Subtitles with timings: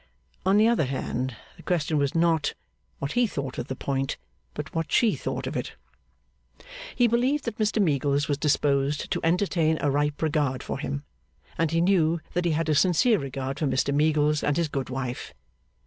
[0.47, 2.55] On the other hand, the question was, not
[2.97, 4.17] what he thought of the point,
[4.55, 5.75] but what she thought of it.
[6.95, 11.03] He believed that Mr Meagles was disposed to entertain a ripe regard for him,
[11.55, 14.89] and he knew that he had a sincere regard for Mr Meagles and his good
[14.89, 15.35] wife.